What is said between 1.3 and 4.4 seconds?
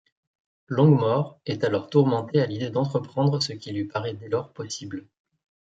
est alors tourmenté à l’idée d’entreprendre ce qui lui paraît dès